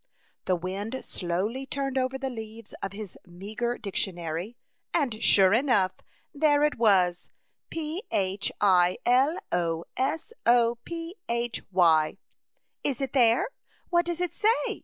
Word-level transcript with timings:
The 0.45 0.55
wind 0.55 1.05
slowly 1.05 1.67
turned 1.67 1.95
over 1.95 2.17
the 2.17 2.31
leaves 2.31 2.73
of 2.81 2.91
his 2.91 3.19
meagre 3.23 3.77
dictionary, 3.77 4.57
and, 4.95 5.21
sure 5.23 5.53
enough, 5.53 5.91
there 6.33 6.63
it 6.63 6.79
was, 6.79 7.29
—''p 7.69 8.01
h 8.09 8.51
i 8.59 8.97
1 9.05 9.37
o 9.53 9.85
s 9.95 10.33
o 10.47 10.79
p 10.83 11.17
h 11.29 11.61
y." 11.71 12.17
"Is 12.83 12.99
it 12.99 13.13
there? 13.13 13.49
What 13.91 14.05
does 14.07 14.21
it 14.21 14.33
say?" 14.33 14.79